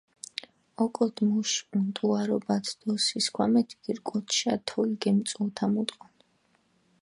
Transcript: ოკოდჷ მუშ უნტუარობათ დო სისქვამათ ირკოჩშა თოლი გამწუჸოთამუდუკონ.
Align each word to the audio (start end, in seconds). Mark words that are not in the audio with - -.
ოკოდჷ 0.83 1.19
მუშ 1.29 1.51
უნტუარობათ 1.79 2.65
დო 2.79 2.91
სისქვამათ 3.05 3.69
ირკოჩშა 3.89 4.53
თოლი 4.67 4.95
გამწუჸოთამუდუკონ. 5.01 6.13